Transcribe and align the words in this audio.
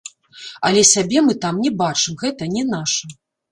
Але 0.69 0.81
сябе 0.93 1.23
мы 1.27 1.37
там 1.45 1.61
не 1.67 1.71
бачым, 1.83 2.19
гэта 2.25 2.51
не 2.57 2.67
наша. 2.75 3.15